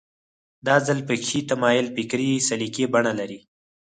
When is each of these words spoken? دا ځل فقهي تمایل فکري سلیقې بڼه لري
دا 0.67 0.75
ځل 0.87 0.99
فقهي 1.07 1.41
تمایل 1.51 1.87
فکري 1.95 2.29
سلیقې 2.49 2.85
بڼه 2.93 3.13
لري 3.19 3.39